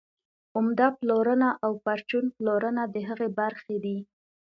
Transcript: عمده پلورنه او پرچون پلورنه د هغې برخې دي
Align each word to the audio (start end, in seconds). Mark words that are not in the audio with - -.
عمده 0.55 0.87
پلورنه 0.97 1.49
او 1.65 1.71
پرچون 1.83 2.25
پلورنه 2.35 2.83
د 2.93 2.95
هغې 3.07 3.29
برخې 3.39 3.75
دي 3.83 3.97